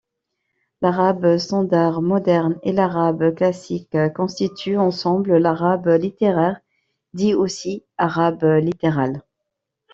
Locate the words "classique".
3.35-3.95